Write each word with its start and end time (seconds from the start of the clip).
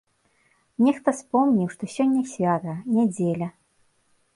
Нехта 0.85 1.13
спомніў, 1.21 1.67
што 1.75 1.83
сёння 1.99 2.21
свята, 2.35 2.73
нядзеля. 2.97 3.47